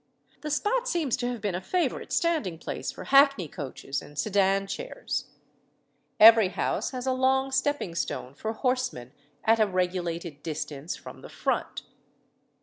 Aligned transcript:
The 0.41 0.49
spot 0.49 0.87
seems 0.87 1.15
to 1.17 1.27
have 1.27 1.41
been 1.41 1.53
a 1.53 1.61
favourite 1.61 2.11
standing 2.11 2.57
place 2.57 2.91
for 2.91 3.03
hackney 3.03 3.47
coaches 3.47 4.01
and 4.01 4.17
sedan 4.17 4.65
chairs. 4.65 5.25
Every 6.19 6.47
house 6.47 6.89
has 6.89 7.05
a 7.05 7.11
long 7.13 7.51
stepping 7.51 7.93
stone 7.93 8.33
for 8.33 8.51
horsemen 8.53 9.11
at 9.43 9.59
a 9.59 9.67
regulated 9.67 10.41
distance 10.41 10.95
from 10.95 11.21
the 11.21 11.29
front. 11.29 11.83